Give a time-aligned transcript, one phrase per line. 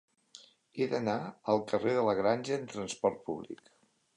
[0.77, 1.17] He d'anar
[1.53, 3.63] al carrer de la Granja amb trasport públic.